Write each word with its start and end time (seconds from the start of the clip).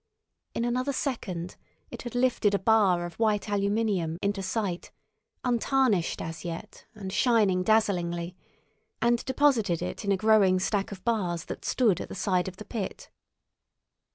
In 0.55 0.65
another 0.65 0.93
second 0.93 1.57
it 1.91 2.01
had 2.01 2.15
lifted 2.15 2.55
a 2.55 2.57
bar 2.57 3.05
of 3.05 3.19
white 3.19 3.47
aluminium 3.47 4.17
into 4.23 4.41
sight, 4.41 4.91
untarnished 5.43 6.23
as 6.23 6.43
yet, 6.43 6.87
and 6.95 7.13
shining 7.13 7.61
dazzlingly, 7.61 8.35
and 8.99 9.23
deposited 9.25 9.79
it 9.79 10.03
in 10.03 10.11
a 10.11 10.17
growing 10.17 10.59
stack 10.59 10.91
of 10.91 11.05
bars 11.05 11.45
that 11.45 11.63
stood 11.65 12.01
at 12.01 12.09
the 12.09 12.15
side 12.15 12.47
of 12.47 12.57
the 12.57 12.65
pit. 12.65 13.11